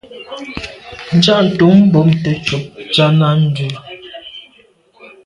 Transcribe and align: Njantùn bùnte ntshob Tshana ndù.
Njantùn 1.15 1.77
bùnte 1.91 2.31
ntshob 2.37 2.63
Tshana 2.93 3.29
ndù. 3.41 3.65